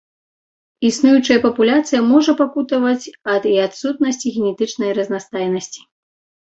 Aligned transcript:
Існуючая 0.89 1.37
папуляцыя 1.43 2.01
можа 2.13 2.31
пакутаваць 2.41 3.11
ад 3.35 3.43
і 3.53 3.55
адсутнасці 3.69 4.27
генетычнай 4.41 4.91
разнастайнасці. 5.03 5.81